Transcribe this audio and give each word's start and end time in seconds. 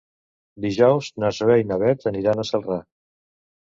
Dijous 0.65 1.11
na 1.25 1.31
Zoè 1.41 1.59
i 1.65 1.69
na 1.75 1.81
Bet 1.87 2.11
aniran 2.15 2.45
a 2.47 2.51
Celrà. 2.55 2.85